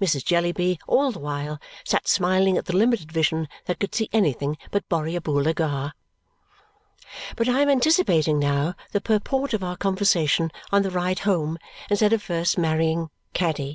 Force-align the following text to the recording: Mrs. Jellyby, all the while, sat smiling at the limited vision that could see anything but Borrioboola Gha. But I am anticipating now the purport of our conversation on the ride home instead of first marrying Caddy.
Mrs. 0.00 0.24
Jellyby, 0.24 0.78
all 0.86 1.10
the 1.10 1.18
while, 1.18 1.58
sat 1.82 2.06
smiling 2.06 2.56
at 2.56 2.66
the 2.66 2.76
limited 2.76 3.10
vision 3.10 3.48
that 3.64 3.80
could 3.80 3.92
see 3.92 4.08
anything 4.12 4.56
but 4.70 4.88
Borrioboola 4.88 5.52
Gha. 5.52 5.94
But 7.34 7.48
I 7.48 7.58
am 7.60 7.68
anticipating 7.68 8.38
now 8.38 8.76
the 8.92 9.00
purport 9.00 9.52
of 9.52 9.64
our 9.64 9.76
conversation 9.76 10.52
on 10.70 10.82
the 10.82 10.92
ride 10.92 11.18
home 11.26 11.58
instead 11.90 12.12
of 12.12 12.22
first 12.22 12.56
marrying 12.56 13.10
Caddy. 13.32 13.72